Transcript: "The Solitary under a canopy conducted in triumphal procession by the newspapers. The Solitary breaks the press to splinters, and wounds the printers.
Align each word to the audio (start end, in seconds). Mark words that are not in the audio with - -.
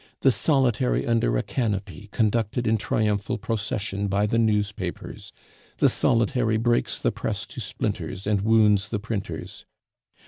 "The 0.21 0.31
Solitary 0.31 1.05
under 1.05 1.37
a 1.37 1.43
canopy 1.43 2.09
conducted 2.11 2.65
in 2.65 2.77
triumphal 2.77 3.37
procession 3.37 4.07
by 4.07 4.25
the 4.25 4.39
newspapers. 4.39 5.31
The 5.77 5.89
Solitary 5.89 6.57
breaks 6.57 6.97
the 6.97 7.11
press 7.11 7.45
to 7.45 7.59
splinters, 7.61 8.25
and 8.25 8.41
wounds 8.41 8.87
the 8.87 8.97
printers. 8.97 9.63